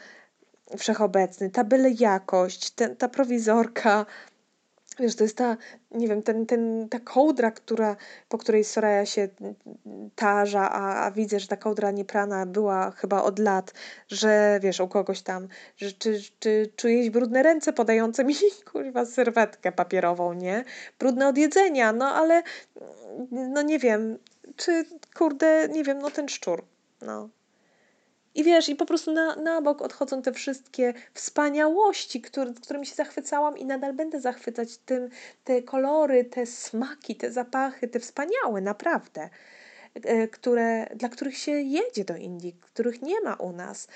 [0.79, 4.07] wszechobecny, ta byle jakość, ten, ta prowizorka,
[4.99, 5.57] Wiesz, to jest ta,
[5.91, 7.97] nie wiem, ten, ten, ta kołdra, która,
[8.29, 9.29] po której Soraya się
[10.15, 13.73] tarza, a, a widzę, że ta kołdra nieprana była chyba od lat,
[14.09, 18.35] że wiesz, u kogoś tam, że czy, czy czujesz brudne ręce podające mi,
[18.73, 20.65] kurwa, serwetkę papierową, nie?
[20.99, 22.43] Brudne od jedzenia, no ale,
[23.31, 24.19] no nie wiem,
[24.57, 24.85] czy,
[25.17, 26.65] kurde, nie wiem, no ten szczur,
[27.03, 27.29] no.
[28.37, 32.95] I wiesz, i po prostu na, na bok odchodzą te wszystkie wspaniałości, który, którymi się
[32.95, 35.09] zachwycałam i nadal będę zachwycać tym,
[35.45, 39.29] te kolory, te smaki, te zapachy, te wspaniałe, naprawdę,
[39.95, 43.89] e, które, dla których się jedzie do Indii, których nie ma u nas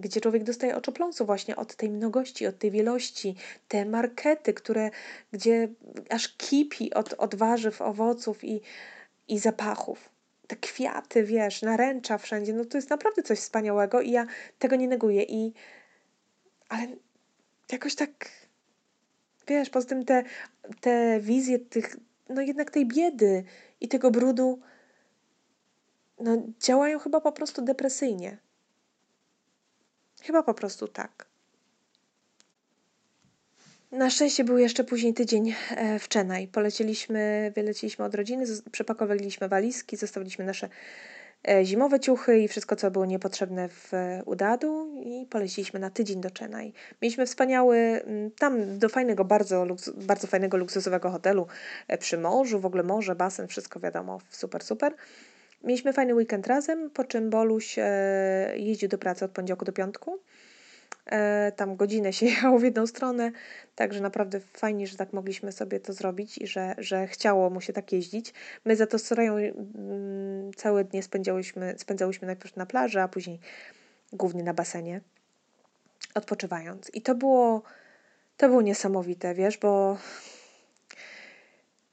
[0.00, 3.36] gdzie człowiek dostaje oczopląsu właśnie od tej mnogości, od tej wielości,
[3.68, 4.90] te markety, które,
[5.32, 5.68] gdzie
[6.10, 8.60] aż kipi od, od warzyw, owoców i,
[9.28, 10.13] i zapachów
[10.46, 14.26] te kwiaty, wiesz, naręcza wszędzie, no to jest naprawdę coś wspaniałego i ja
[14.58, 15.52] tego nie neguję i
[16.68, 16.86] ale
[17.72, 18.30] jakoś tak
[19.46, 20.22] wiesz, poza tym te,
[20.80, 21.96] te wizje tych,
[22.28, 23.44] no jednak tej biedy
[23.80, 24.60] i tego brudu
[26.20, 28.38] no działają chyba po prostu depresyjnie.
[30.22, 31.26] Chyba po prostu tak.
[33.94, 36.48] Na szczęście był jeszcze później tydzień e, w Chennai.
[36.48, 40.68] Polecieliśmy, wyleciliśmy od rodziny, przepakowaliśmy walizki, zostawiliśmy nasze
[41.48, 46.20] e, zimowe ciuchy i wszystko, co było niepotrzebne w e, Udadu i poleciliśmy na tydzień
[46.20, 46.72] do Chennai.
[47.02, 48.02] Mieliśmy wspaniały,
[48.38, 51.46] tam do fajnego, bardzo, bardzo fajnego, luksusowego hotelu
[51.98, 54.94] przy morzu, w ogóle morze, basen, wszystko wiadomo, super, super.
[55.64, 57.76] Mieliśmy fajny weekend razem, po czym Boluś
[58.56, 60.20] jeździł do pracy od poniedziałku do piątku.
[61.06, 63.32] E, tam godzinę się jechało w jedną stronę,
[63.74, 67.72] także naprawdę fajnie, że tak mogliśmy sobie to zrobić i że, że chciało mu się
[67.72, 68.34] tak jeździć.
[68.64, 73.40] My za to z Sorają mm, całe dnie spędzałyśmy, spędzałyśmy najpierw na plaży, a później
[74.12, 75.00] głównie na basenie,
[76.14, 76.90] odpoczywając.
[76.94, 77.62] I to było,
[78.36, 79.98] to było niesamowite, wiesz, bo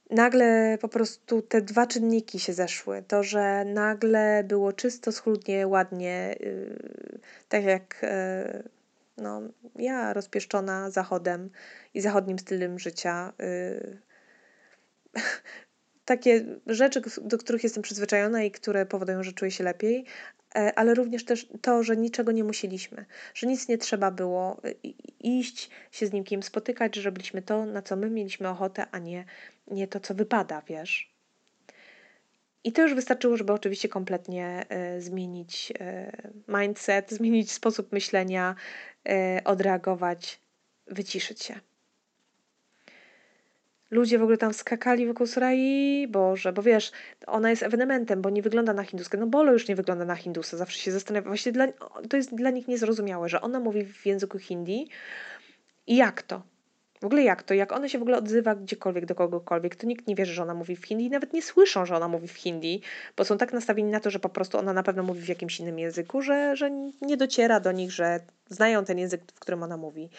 [0.09, 3.03] nagle po prostu te dwa czynniki się zeszły.
[3.07, 7.19] To, że nagle było czysto, schludnie, ładnie, yy,
[7.49, 8.01] tak jak...
[8.03, 8.80] Yy,
[9.17, 9.41] no,
[9.75, 11.49] ja rozpieszczona zachodem
[11.93, 13.33] i zachodnim stylem życia.
[13.39, 14.01] Yy,
[16.05, 20.05] takie rzeczy, do których jestem przyzwyczajona i które powodują, że czuję się lepiej,
[20.55, 24.71] e, ale również też to, że niczego nie musieliśmy, że nic nie trzeba było y,
[25.19, 29.25] iść, się z nikim spotykać, że robiliśmy to, na co my mieliśmy ochotę, a nie,
[29.67, 31.11] nie to, co wypada, wiesz.
[32.63, 34.65] I to już wystarczyło, żeby oczywiście kompletnie
[34.97, 38.55] y, zmienić y, mindset, zmienić sposób myślenia,
[39.45, 40.39] odreagować,
[40.87, 41.59] wyciszyć się.
[43.91, 46.91] Ludzie w ogóle tam skakali wokół Surai, Boże, bo wiesz,
[47.27, 49.17] ona jest ewenementem, bo nie wygląda na hinduskę.
[49.17, 51.27] No Bolo już nie wygląda na hindusa, zawsze się zastanawia.
[51.27, 51.67] Właśnie dla,
[52.09, 54.87] to jest dla nich niezrozumiałe, że ona mówi w języku hindi
[55.87, 56.50] i jak to?
[57.01, 57.53] W ogóle jak to?
[57.53, 60.53] Jak ona się w ogóle odzywa gdziekolwiek do kogokolwiek, to nikt nie wierzy, że ona
[60.53, 62.81] mówi w hindi, nawet nie słyszą, że ona mówi w hindi,
[63.17, 65.59] bo są tak nastawieni na to, że po prostu ona na pewno mówi w jakimś
[65.59, 69.77] innym języku, że, że nie dociera do nich, że znają ten język, w którym ona
[69.77, 70.09] mówi.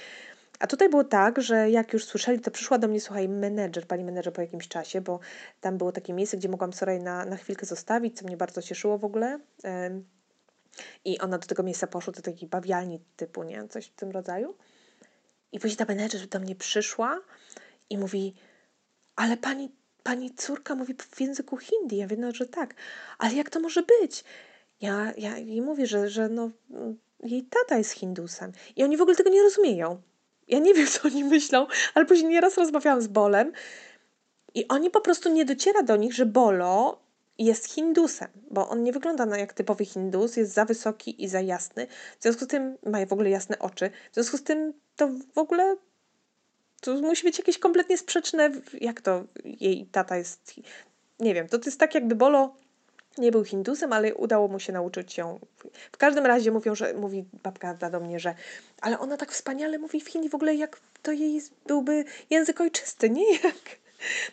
[0.58, 4.04] A tutaj było tak, że jak już słyszeli, to przyszła do mnie, słuchaj, menedżer, pani
[4.04, 5.20] menedżer po jakimś czasie, bo
[5.60, 8.98] tam było takie miejsce, gdzie mogłam Soraj na, na chwilkę zostawić, co mnie bardzo cieszyło
[8.98, 9.38] w ogóle.
[11.04, 13.68] I ona do tego miejsca poszła, do takiej bawialni typu, nie?
[13.68, 14.54] Coś w tym rodzaju.
[15.52, 17.20] I później ta menedżer do mnie przyszła
[17.90, 18.34] i mówi,
[19.16, 21.96] ale pani, pani córka mówi w języku hindi.
[21.96, 22.74] Ja wiem, no, że tak.
[23.18, 24.24] Ale jak to może być?
[24.80, 26.50] Ja, ja jej mówię, że, że no,
[27.22, 28.52] jej tata jest hindusem.
[28.76, 30.02] I oni w ogóle tego nie rozumieją.
[30.48, 33.52] Ja nie wiem, co oni myślą, ale później nieraz rozmawiałam z Bolem
[34.54, 37.02] i oni po prostu nie dociera do nich, że Bolo
[37.38, 41.40] jest hindusem, bo on nie wygląda na jak typowy hindus, jest za wysoki i za
[41.40, 41.86] jasny.
[42.18, 43.90] W związku z tym ma w ogóle jasne oczy.
[44.10, 45.76] W związku z tym to w ogóle
[46.80, 50.54] to musi być jakieś kompletnie sprzeczne, jak to jej tata jest,
[51.20, 52.54] nie wiem, to, to jest tak jakby Bolo
[53.18, 55.40] nie był hindusem, ale udało mu się nauczyć ją.
[55.92, 58.34] W każdym razie mówią, że mówi babka do mnie, że
[58.80, 63.10] ale ona tak wspaniale mówi w hindi, w ogóle jak to jej byłby język ojczysty,
[63.10, 63.81] nie jak.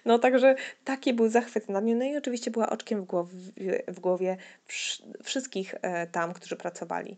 [0.05, 1.95] No także taki był zachwyt na mnie.
[1.95, 3.33] No i oczywiście była oczkiem w głowie,
[3.87, 4.37] w głowie
[5.23, 7.17] wszystkich e, tam, którzy pracowali.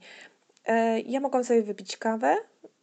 [0.66, 2.38] E, ja mogłam sobie wypić kawę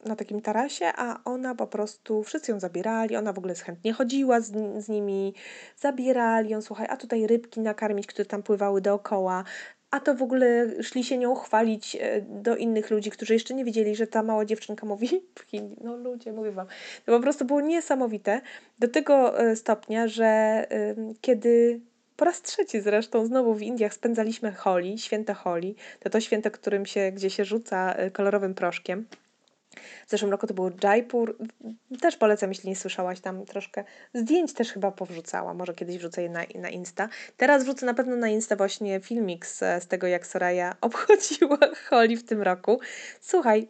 [0.05, 4.41] na takim tarasie, a ona po prostu, wszyscy ją zabierali, ona w ogóle chętnie chodziła
[4.41, 4.53] z,
[4.85, 5.35] z nimi,
[5.77, 9.45] zabierali ją, słuchaj, a tutaj rybki nakarmić, które tam pływały dookoła,
[9.91, 13.65] a to w ogóle szli się nią chwalić e, do innych ludzi, którzy jeszcze nie
[13.65, 15.77] wiedzieli, że ta mała dziewczynka mówi w hindi.
[15.81, 16.67] No ludzie, mówię wam.
[17.07, 18.41] To po prostu było niesamowite
[18.79, 20.67] do tego e, stopnia, że
[21.21, 21.81] kiedy
[22.19, 25.75] po raz trzeci zresztą znowu w Indiach spędzaliśmy Holi, święto Holi.
[26.01, 29.07] To to święto, którym się, gdzie się rzuca y, kolorowym proszkiem.
[30.07, 31.37] W zeszłym roku to był Jaipur.
[32.01, 33.85] Też polecam, jeśli nie słyszałaś tam troszkę.
[34.15, 35.55] Zdjęć też chyba powrzucała.
[35.55, 37.09] Może kiedyś wrzucę je na, na Insta.
[37.37, 42.17] Teraz wrzucę na pewno na Insta właśnie filmik z, z tego, jak Soraya obchodziła Holi
[42.17, 42.81] w tym roku.
[43.21, 43.69] Słuchaj,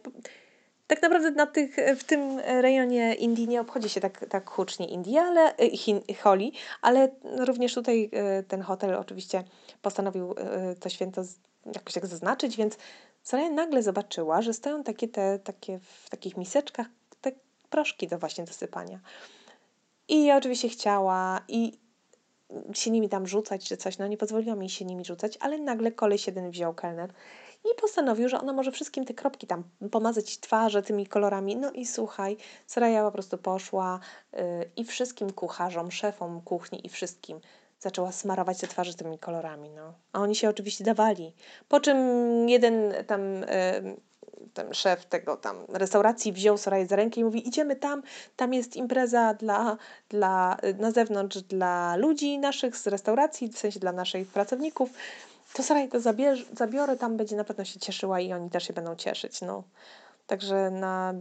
[0.89, 5.17] tak naprawdę na tych, w tym rejonie Indii nie obchodzi się tak, tak hucznie Indii,
[5.17, 9.43] ale Chin, Holi, ale również tutaj y, ten hotel oczywiście
[9.81, 10.35] postanowił y,
[10.79, 11.21] to święto
[11.65, 12.77] jakoś tak zaznaczyć, więc
[13.29, 16.87] Soraya nagle zobaczyła, że stoją takie te, takie w takich miseczkach
[17.21, 17.31] te
[17.69, 18.99] proszki do właśnie do sypania.
[20.07, 21.79] I ja oczywiście chciała i
[22.73, 25.91] się nimi tam rzucać czy coś, no nie pozwoliła mi się nimi rzucać, ale nagle
[25.91, 27.13] koleś jeden wziął kelner
[27.65, 31.55] i postanowił, że ona może wszystkim te kropki tam pomazać twarze tymi kolorami.
[31.55, 32.37] No i słuchaj,
[32.67, 33.99] Soraya po prostu poszła
[34.33, 34.39] yy,
[34.75, 37.39] i wszystkim kucharzom, szefom kuchni i wszystkim
[37.79, 39.69] zaczęła smarować te twarze tymi kolorami.
[39.69, 39.93] No.
[40.13, 41.33] A oni się oczywiście dawali.
[41.69, 41.97] Po czym
[42.49, 43.21] jeden tam
[44.53, 48.03] ten szef tego tam restauracji wziął Soraję za rękę i mówi idziemy tam,
[48.35, 49.77] tam jest impreza dla,
[50.09, 54.89] dla, na zewnątrz dla ludzi naszych z restauracji, w sensie dla naszych pracowników.
[55.53, 58.73] To Soraję to zabierz, zabiorę, tam będzie na pewno się cieszyła i oni też się
[58.73, 59.41] będą cieszyć.
[59.41, 59.63] No.
[60.27, 61.13] Także na,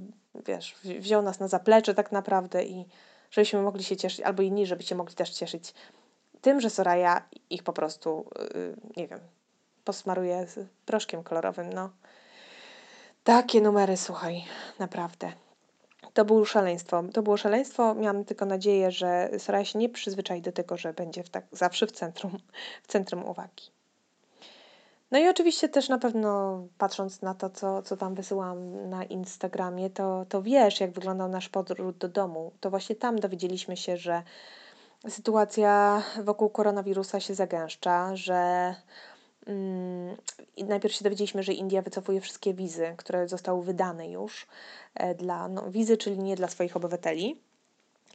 [0.46, 2.84] wiesz, wziął nas na zaplecze tak naprawdę i
[3.30, 5.74] żebyśmy mogli się cieszyć, albo inni, żeby się mogli też cieszyć
[6.40, 9.20] tym, że Soraya ich po prostu, yy, nie wiem,
[9.84, 10.46] posmaruje
[10.86, 11.90] proszkiem kolorowym, no.
[13.24, 14.44] Takie numery, słuchaj,
[14.78, 15.32] naprawdę.
[16.14, 17.02] To było szaleństwo.
[17.12, 17.94] To było szaleństwo.
[17.94, 21.86] Miałam tylko nadzieję, że Soraya się nie przyzwyczai do tego, że będzie w tak, zawsze
[21.86, 22.38] w centrum,
[22.82, 23.70] w centrum uwagi.
[25.10, 29.90] No i oczywiście też na pewno patrząc na to, co, co tam wysyłam na Instagramie,
[29.90, 32.52] to, to wiesz, jak wyglądał nasz podróż do domu.
[32.60, 34.22] To właśnie tam dowiedzieliśmy się, że
[35.08, 38.74] sytuacja wokół koronawirusa się zagęszcza, że
[39.46, 40.16] mm,
[40.58, 44.46] najpierw się dowiedzieliśmy, że India wycofuje wszystkie wizy, które zostały wydane już
[44.94, 47.47] e, dla no, wizy, czyli nie dla swoich obywateli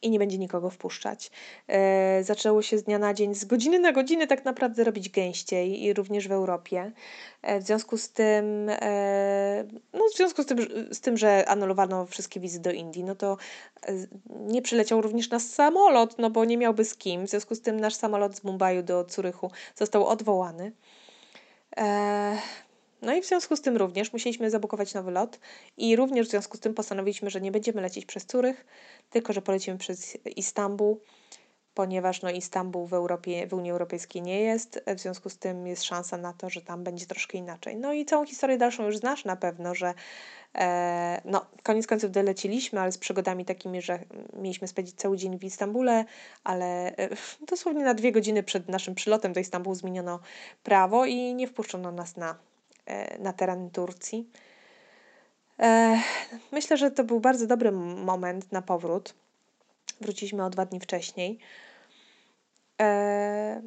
[0.04, 1.32] i nie będzie nikogo wpuszczać.
[1.68, 5.84] E, zaczęło się z dnia na dzień, z godziny na godzinę tak naprawdę robić gęściej
[5.84, 6.92] i również w Europie.
[7.42, 10.58] E, w związku z tym, e, no w związku z tym,
[10.92, 13.38] z tym, że anulowano wszystkie wizy do Indii, no to
[13.88, 13.94] e,
[14.30, 17.28] nie przyleciał również nasz samolot, no bo nie miałby z kim.
[17.28, 20.72] W związku z tym nasz samolot z Mumbaiu do Curychu został odwołany.
[23.04, 25.40] No i w związku z tym również musieliśmy zabukować nowy lot
[25.78, 28.66] i również w związku z tym postanowiliśmy, że nie będziemy lecieć przez Curych,
[29.10, 30.98] tylko że polecimy przez Istanbul,
[31.74, 35.84] ponieważ no Istanbul w Europie, w Unii Europejskiej nie jest, w związku z tym jest
[35.84, 37.78] szansa na to, że tam będzie troszkę inaczej.
[37.78, 39.94] No i całą historię dalszą już znasz na pewno, że
[40.56, 44.00] e, no koniec końców doleciliśmy, ale z przygodami takimi, że
[44.34, 46.06] mieliśmy spędzić cały dzień w Istambule,
[46.44, 47.10] ale e,
[47.50, 50.20] dosłownie na dwie godziny przed naszym przylotem do Istanbulu zmieniono
[50.64, 52.53] prawo i nie wpuszczono nas na
[53.20, 54.30] na teren Turcji.
[55.60, 56.00] E,
[56.52, 59.14] myślę, że to był bardzo dobry moment na powrót.
[60.02, 61.40] Wróciliśmy o dwa dni wcześniej.
[62.82, 63.62] E,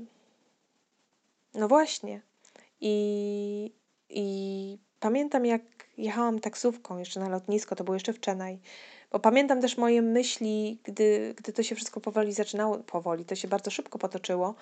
[1.54, 2.20] no właśnie.
[2.80, 3.72] I,
[4.08, 5.62] I pamiętam, jak
[5.98, 8.58] jechałam taksówką jeszcze na lotnisko, to było jeszcze wczoraj.
[9.12, 13.48] Bo pamiętam też moje myśli, gdy, gdy to się wszystko powoli zaczynało, powoli, to się
[13.48, 14.54] bardzo szybko potoczyło,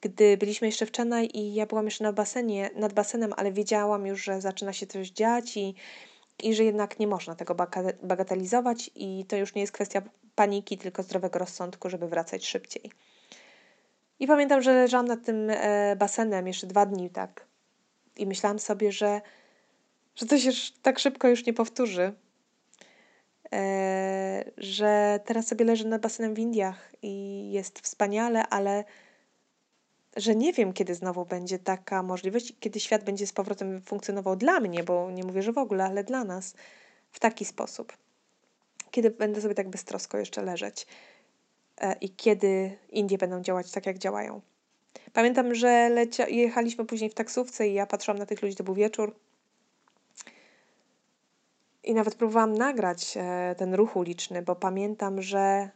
[0.00, 4.06] gdy byliśmy jeszcze w Chennai i ja byłam jeszcze na basenie, nad basenem, ale wiedziałam
[4.06, 5.74] już, że zaczyna się coś dziać i,
[6.42, 7.54] i że jednak nie można tego
[8.02, 10.02] bagatelizować i to już nie jest kwestia
[10.34, 12.92] paniki, tylko zdrowego rozsądku, żeby wracać szybciej.
[14.20, 17.46] I pamiętam, że leżałam nad tym e, basenem jeszcze dwa dni tak
[18.16, 19.20] i myślałam sobie, że,
[20.14, 20.50] że to się
[20.82, 22.12] tak szybko już nie powtórzy.
[23.52, 28.84] E, że teraz sobie leżę nad basenem w Indiach i jest wspaniale, ale
[30.16, 34.60] że nie wiem, kiedy znowu będzie taka możliwość, kiedy świat będzie z powrotem funkcjonował dla
[34.60, 36.54] mnie, bo nie mówię, że w ogóle, ale dla nas
[37.10, 37.92] w taki sposób.
[38.90, 40.86] Kiedy będę sobie tak beztrosko jeszcze leżeć
[41.80, 44.40] e, i kiedy Indie będą działać tak, jak działają.
[45.12, 48.74] Pamiętam, że lecia- jechaliśmy później w taksówce i ja patrzyłam na tych ludzi, to był
[48.74, 49.14] wieczór.
[51.84, 55.70] I nawet próbowałam nagrać e, ten ruch uliczny, bo pamiętam, że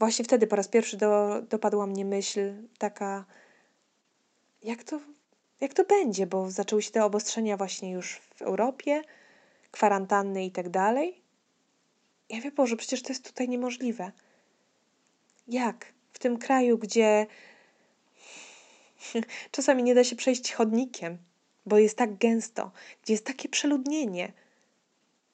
[0.00, 3.24] właśnie wtedy po raz pierwszy do, dopadła mnie myśl taka,
[4.62, 5.00] jak to,
[5.60, 9.02] jak to będzie, bo zaczęły się te obostrzenia właśnie już w Europie,
[9.70, 11.22] kwarantanny i tak dalej.
[12.28, 14.12] Ja wiem, Boże, przecież to jest tutaj niemożliwe.
[15.48, 15.92] Jak?
[16.12, 17.26] W tym kraju, gdzie
[19.52, 21.18] czasami nie da się przejść chodnikiem,
[21.66, 22.70] bo jest tak gęsto,
[23.02, 24.32] gdzie jest takie przeludnienie,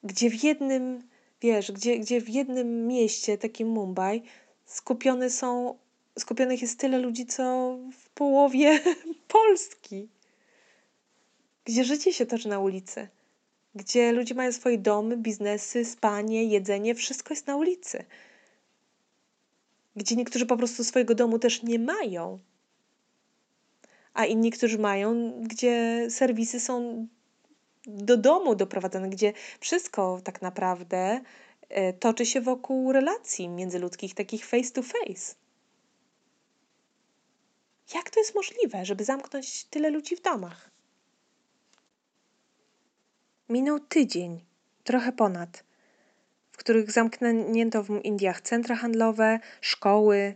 [0.03, 1.09] gdzie w jednym,
[1.41, 4.23] wiesz, gdzie, gdzie w jednym mieście, takim Mumbai,
[4.67, 5.77] skupione są
[6.19, 8.79] skupionych jest tyle ludzi, co w połowie
[9.27, 10.09] Polski.
[11.65, 13.07] Gdzie życie się toczy na ulicy.
[13.75, 18.05] Gdzie ludzie mają swoje domy, biznesy, spanie, jedzenie, wszystko jest na ulicy.
[19.95, 22.39] Gdzie niektórzy po prostu swojego domu też nie mają.
[24.13, 27.07] A inni, którzy mają, gdzie serwisy są
[27.87, 31.21] do domu doprowadzone, gdzie wszystko tak naprawdę
[31.99, 35.35] toczy się wokół relacji międzyludzkich, takich face to face.
[37.93, 40.71] Jak to jest możliwe, żeby zamknąć tyle ludzi w domach?
[43.49, 44.45] Minął tydzień,
[44.83, 45.63] trochę ponad,
[46.51, 50.35] w których zamknięto w Indiach centra handlowe, szkoły,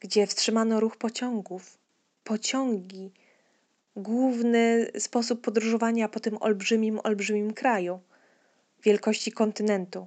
[0.00, 1.78] gdzie wstrzymano ruch pociągów.
[2.24, 3.12] Pociągi
[3.96, 8.00] główny sposób podróżowania po tym olbrzymim, olbrzymim kraju,
[8.82, 10.06] wielkości kontynentu.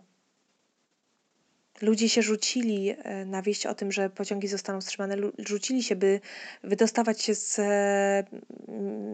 [1.81, 6.19] Ludzie się rzucili e, na wieść o tym, że pociągi zostaną wstrzymane, rzucili się, by
[6.63, 8.23] wydostawać się z, e,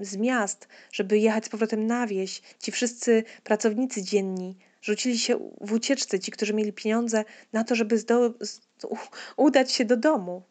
[0.01, 2.41] z miast, żeby jechać z powrotem na wieś.
[2.59, 7.97] Ci wszyscy pracownicy dzienni rzucili się w ucieczce, ci, którzy mieli pieniądze, na to, żeby
[7.97, 8.33] zdo,
[9.37, 10.43] udać się do domu.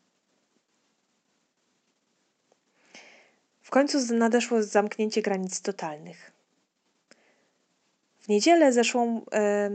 [3.62, 6.32] W końcu nadeszło zamknięcie granic totalnych.
[8.20, 9.70] W niedzielę zeszłą e,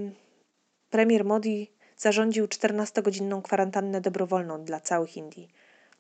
[0.89, 5.49] premier Modi zarządził 14-godzinną kwarantannę dobrowolną dla całych Indii.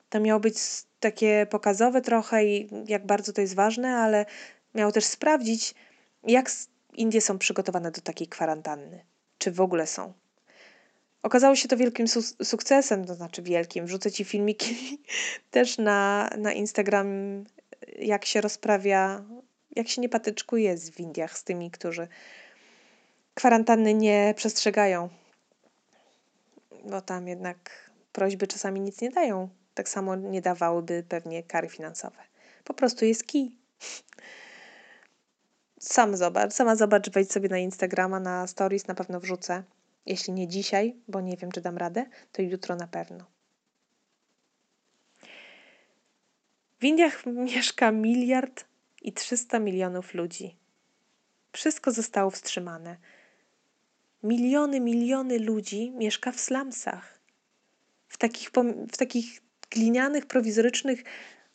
[0.09, 0.57] To miało być
[0.99, 4.25] takie pokazowe trochę i jak bardzo to jest ważne, ale
[4.75, 5.75] miało też sprawdzić,
[6.23, 6.51] jak
[6.93, 9.05] Indie są przygotowane do takiej kwarantanny.
[9.37, 10.13] Czy w ogóle są.
[11.23, 13.85] Okazało się to wielkim su sukcesem, to znaczy wielkim.
[13.85, 15.01] Wrzucę ci filmiki
[15.51, 17.07] też na, na Instagram
[17.99, 19.23] jak się rozprawia,
[19.75, 22.07] jak się nie patyczkuje w Indiach z tymi, którzy
[23.33, 25.09] kwarantanny nie przestrzegają.
[26.85, 29.49] Bo tam jednak prośby czasami nic nie dają.
[29.73, 32.17] Tak samo nie dawałyby pewnie kary finansowe.
[32.63, 33.51] Po prostu jest kij.
[35.79, 39.63] Sam zobacz, sama zobacz, wejdź sobie na Instagrama, na stories, na pewno wrzucę.
[40.05, 43.25] Jeśli nie dzisiaj, bo nie wiem, czy dam radę, to jutro na pewno.
[46.79, 48.65] W Indiach mieszka miliard
[49.01, 50.57] i 300 milionów ludzi.
[51.51, 52.97] Wszystko zostało wstrzymane.
[54.25, 57.19] Miliony, miliony ludzi mieszka w slumsach.
[58.07, 58.49] W takich,
[58.91, 61.03] w takich glinianych, prowizorycznych,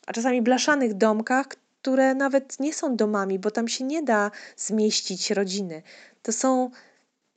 [0.07, 1.47] a czasami blaszanych domkach,
[1.81, 5.83] które nawet nie są domami, bo tam się nie da zmieścić rodziny.
[6.21, 6.69] To są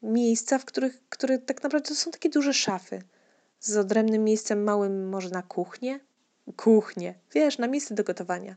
[0.02, 3.02] miejsca, w których które tak naprawdę to są takie duże szafy
[3.60, 6.00] z odrębnym miejscem małym, może na kuchnię,
[6.56, 8.56] kuchnię, wiesz, na miejsce do gotowania.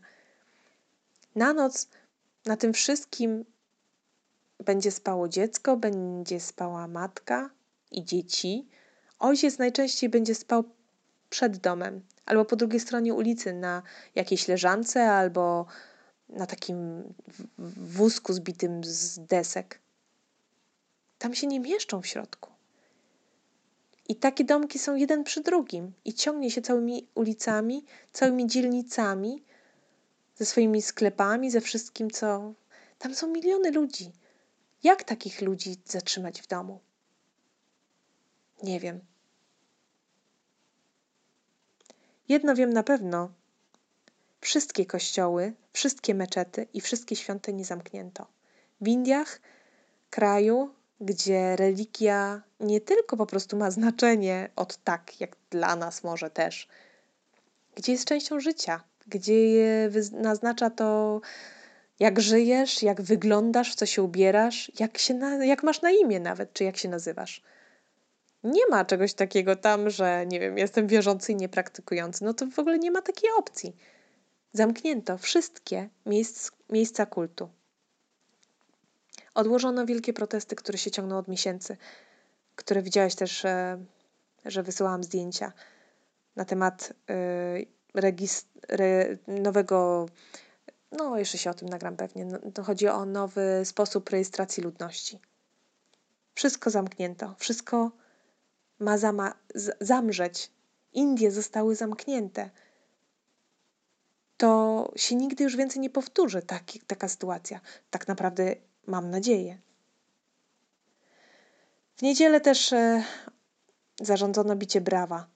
[1.35, 1.87] Na noc
[2.45, 3.45] na tym wszystkim
[4.65, 7.49] będzie spało dziecko, będzie spała matka
[7.91, 8.67] i dzieci.
[9.19, 10.63] Ojciec najczęściej będzie spał
[11.29, 13.83] przed domem albo po drugiej stronie ulicy na
[14.15, 15.65] jakiejś leżance albo
[16.29, 17.03] na takim
[17.77, 19.79] wózku zbitym z desek.
[21.17, 22.51] Tam się nie mieszczą w środku.
[24.09, 29.43] I takie domki są jeden przy drugim i ciągnie się całymi ulicami, całymi dzielnicami,
[30.35, 32.53] ze swoimi sklepami, ze wszystkim, co.
[32.99, 34.11] Tam są miliony ludzi.
[34.83, 36.79] Jak takich ludzi zatrzymać w domu?
[38.63, 38.99] Nie wiem.
[42.29, 43.29] Jedno wiem na pewno.
[44.41, 48.27] Wszystkie kościoły, wszystkie meczety i wszystkie świątynie zamknięto.
[48.81, 49.41] W Indiach,
[50.09, 56.29] kraju, gdzie religia nie tylko po prostu ma znaczenie od tak, jak dla nas może
[56.29, 56.67] też,
[57.75, 59.35] gdzie jest częścią życia, gdzie
[60.11, 61.21] naznacza to,
[61.99, 66.19] jak żyjesz, jak wyglądasz, w co się ubierasz, jak, się na, jak masz na imię
[66.19, 67.41] nawet, czy jak się nazywasz.
[68.43, 72.25] Nie ma czegoś takiego tam, że nie wiem, jestem wierzący i niepraktykujący.
[72.25, 73.75] No to w ogóle nie ma takiej opcji.
[74.53, 77.49] Zamknięto wszystkie miejsc, miejsca kultu.
[79.33, 81.77] Odłożono wielkie protesty, które się ciągną od miesięcy,
[82.55, 83.79] które widziałeś też, że,
[84.45, 85.53] że wysyłałam zdjęcia
[86.36, 87.67] na temat y,
[89.27, 90.06] nowego,
[90.92, 95.19] no jeszcze się o tym nagram pewnie, no, chodzi o nowy sposób rejestracji ludności.
[96.35, 97.92] Wszystko zamknięto, wszystko
[98.79, 99.35] ma zama-
[99.81, 100.52] zamrzeć.
[100.94, 102.50] Indie zostały zamknięte.
[104.38, 107.60] To się nigdy już więcej nie powtórzy taki, taka sytuacja.
[107.90, 108.56] Tak naprawdę
[108.88, 109.58] Mam nadzieję.
[111.96, 113.04] W niedzielę też e,
[114.02, 115.27] zarządzono bicie brawa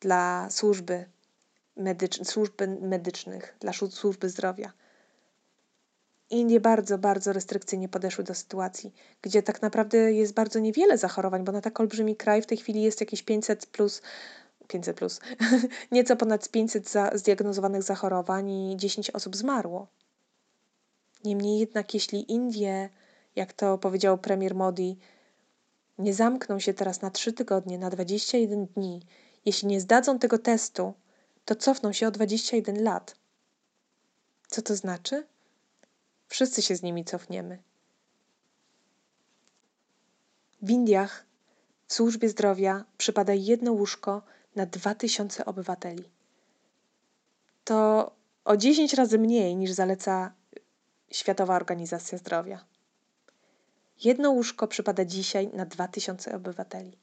[0.00, 1.04] dla służby,
[1.76, 4.72] medycz służby medycznych, dla służby zdrowia.
[6.30, 11.52] Indie bardzo, bardzo restrykcyjnie podeszły do sytuacji, gdzie tak naprawdę jest bardzo niewiele zachorowań, bo
[11.52, 14.02] na tak olbrzymi kraj w tej chwili jest jakieś 500 plus
[14.68, 15.20] 500 plus.
[15.92, 19.86] Nieco ponad 500 za, zdiagnozowanych zachorowań i 10 osób zmarło.
[21.24, 22.88] Niemniej jednak, jeśli Indie,
[23.36, 24.98] jak to powiedział premier Modi,
[25.98, 29.02] nie zamkną się teraz na 3 tygodnie, na 21 dni,
[29.44, 30.94] jeśli nie zdadzą tego testu,
[31.46, 33.16] to cofną się o 21 lat.
[34.48, 35.26] Co to znaczy?
[36.28, 37.62] Wszyscy się z nimi cofniemy.
[40.62, 41.26] W Indiach
[41.86, 44.22] w służbie zdrowia przypada jedno łóżko
[44.56, 46.04] na 2000 obywateli.
[47.64, 48.10] To
[48.44, 50.32] o 10 razy mniej niż zaleca
[51.10, 52.64] Światowa Organizacja Zdrowia.
[54.04, 56.98] Jedno łóżko przypada dzisiaj na 2000 obywateli.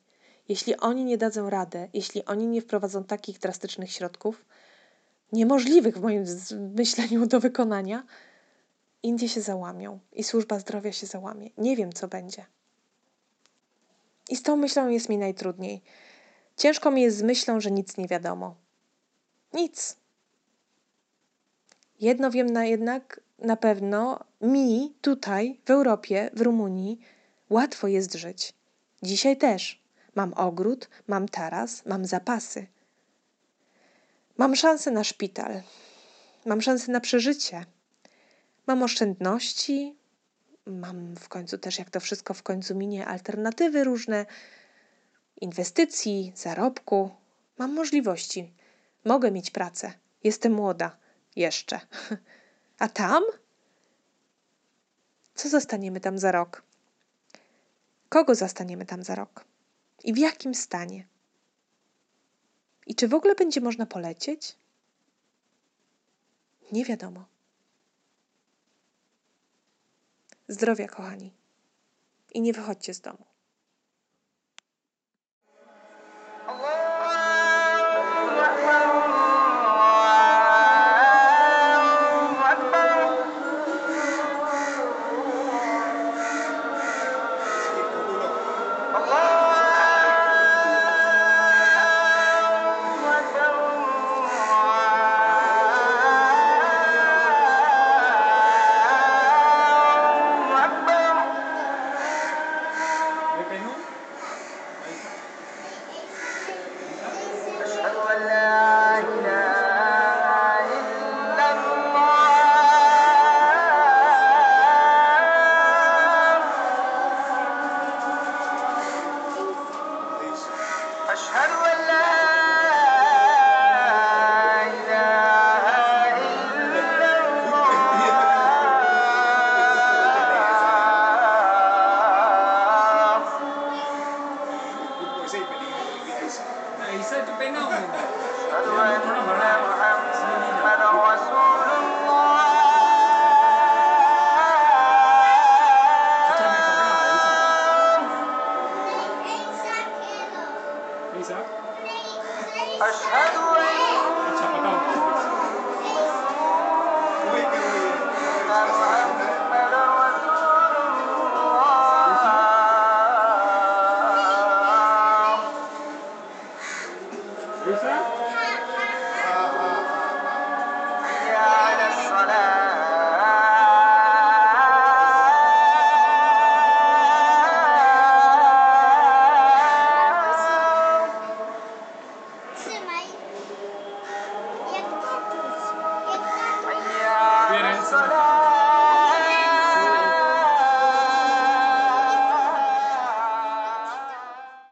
[0.50, 4.46] Jeśli oni nie dadzą rady, jeśli oni nie wprowadzą takich drastycznych środków,
[5.32, 6.26] niemożliwych w moim
[6.76, 8.04] myśleniu do wykonania,
[9.04, 11.50] Indie się załamią i służba zdrowia się załamie.
[11.58, 12.46] Nie wiem, co będzie.
[14.30, 15.82] I z tą myślą jest mi najtrudniej.
[16.58, 18.56] Ciężko mi jest z myślą, że nic nie wiadomo.
[19.54, 19.98] Nic.
[22.00, 27.00] Jedno wiem na jednak na pewno mi tutaj w Europie, w Rumunii,
[27.50, 28.54] łatwo jest żyć.
[29.04, 29.83] Dzisiaj też.
[30.16, 32.68] Mam ogród, mam taras, mam zapasy.
[34.38, 35.62] Mam szansę na szpital.
[36.46, 37.66] Mam szansę na przeżycie.
[38.68, 39.96] Mam oszczędności.
[40.66, 44.26] Mam w końcu też, jak to wszystko w końcu minie, alternatywy różne,
[45.42, 47.10] inwestycji, zarobku.
[47.58, 48.54] Mam możliwości.
[49.06, 49.94] Mogę mieć pracę.
[50.24, 50.98] Jestem młoda.
[51.36, 51.80] Jeszcze.
[52.80, 53.24] A tam?
[55.36, 56.64] Co zostaniemy tam za rok?
[58.10, 59.46] Kogo zastaniemy tam za rok?
[60.04, 61.08] I w jakim stanie?
[62.88, 64.56] I czy w ogóle będzie można polecieć?
[66.72, 67.26] Nie wiadomo.
[70.48, 71.34] Zdrowia, kochani.
[72.34, 73.33] I nie wychodźcie z domu.